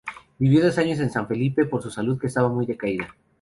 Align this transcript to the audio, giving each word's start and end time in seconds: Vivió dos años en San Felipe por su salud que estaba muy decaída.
Vivió 0.39 0.63
dos 0.63 0.79
años 0.79 0.97
en 0.97 1.11
San 1.11 1.27
Felipe 1.27 1.67
por 1.67 1.83
su 1.83 1.91
salud 1.91 2.19
que 2.19 2.25
estaba 2.25 2.49
muy 2.49 2.65
decaída. 2.65 3.15